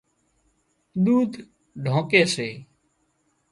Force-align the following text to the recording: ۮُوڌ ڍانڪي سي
ۮُوڌ 1.03 1.31
ڍانڪي 1.83 2.21
سي 2.33 2.49